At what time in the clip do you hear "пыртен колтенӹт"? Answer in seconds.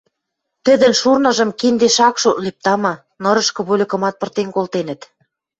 4.19-5.01